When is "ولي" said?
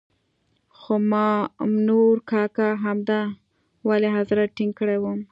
3.87-4.09